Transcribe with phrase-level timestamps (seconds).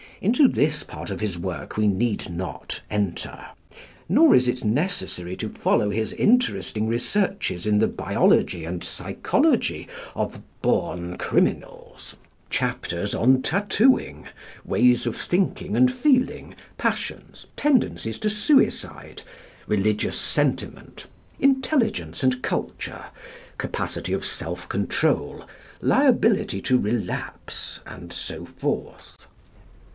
[0.19, 3.39] Into this part of his work we need not enter.
[4.09, 10.41] Nor is it necessary to follow his interesting researches in the biology and psychology of
[10.61, 12.15] "born criminals"
[12.49, 14.25] chapters on tattooing,
[14.65, 19.21] ways of thinking and feeling, passions, tendencies to suicide,
[19.67, 21.07] religious sentiment,
[21.39, 23.05] intelligence and culture,
[23.59, 25.45] capacity of self control,
[25.79, 29.27] liability to relapse, and so forth.